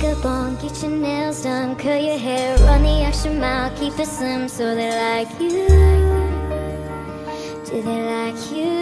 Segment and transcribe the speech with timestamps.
[0.00, 4.06] makeup on, get your nails done, curl your hair, run the extra mile, keep it
[4.06, 5.66] slim so they like you.
[7.64, 8.77] Do they like you?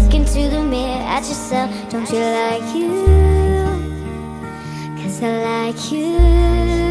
[0.00, 2.88] Look into the mirror at yourself Don't you like you?
[4.96, 6.89] Cause I like you